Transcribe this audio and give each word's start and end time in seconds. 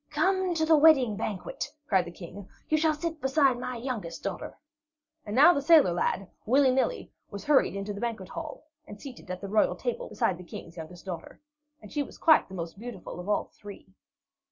"Come 0.09 0.55
to 0.55 0.65
the 0.65 0.75
wedding 0.75 1.15
banquet," 1.15 1.71
cried 1.87 2.05
the 2.05 2.11
King. 2.11 2.49
"You 2.69 2.77
shall 2.79 2.95
sit 2.95 3.21
beside 3.21 3.59
my 3.59 3.77
youngest 3.77 4.23
daughter." 4.23 4.57
And 5.27 5.35
now 5.35 5.53
the 5.53 5.61
sailor 5.61 5.91
lad, 5.93 6.27
willy 6.43 6.71
nilly, 6.71 7.11
was 7.29 7.45
hurried 7.45 7.75
into 7.75 7.93
the 7.93 8.01
banquet 8.01 8.29
hall, 8.29 8.63
and 8.87 8.99
seated 8.99 9.29
at 9.29 9.41
the 9.41 9.47
royal 9.47 9.75
table 9.75 10.09
beside 10.09 10.39
the 10.39 10.43
King's 10.43 10.75
youngest 10.75 11.05
daughter. 11.05 11.39
And 11.83 11.91
she 11.91 12.01
was 12.01 12.17
quite 12.17 12.47
the 12.49 12.55
most 12.55 12.79
beautiful 12.79 13.19
of 13.19 13.29
all 13.29 13.43
the 13.43 13.53
three. 13.53 13.93